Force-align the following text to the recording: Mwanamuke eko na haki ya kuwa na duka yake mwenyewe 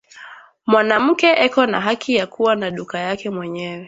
Mwanamuke 0.71 1.29
eko 1.45 1.63
na 1.71 1.79
haki 1.87 2.15
ya 2.15 2.27
kuwa 2.27 2.55
na 2.55 2.71
duka 2.71 2.99
yake 2.99 3.29
mwenyewe 3.29 3.79